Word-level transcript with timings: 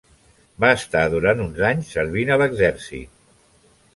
Va 0.63 0.71
estar 0.77 1.03
durant 1.15 1.43
uns 1.43 1.61
anys 1.69 1.93
servint 1.97 2.33
a 2.35 2.39
l'exèrcit. 2.43 3.13